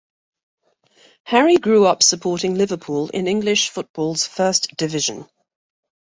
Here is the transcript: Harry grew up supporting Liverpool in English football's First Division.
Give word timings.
Harry 1.25 1.57
grew 1.57 1.85
up 1.85 2.01
supporting 2.01 2.55
Liverpool 2.55 3.09
in 3.09 3.27
English 3.27 3.69
football's 3.69 4.25
First 4.25 4.75
Division. 4.75 5.29